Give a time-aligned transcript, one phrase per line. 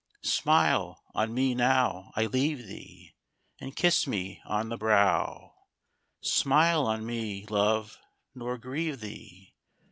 [0.23, 3.13] Smile on me now I leave thee!
[3.59, 5.53] And kiss me on the brow!
[6.21, 7.99] Smile on me, love,
[8.33, 9.53] nor grieve thee!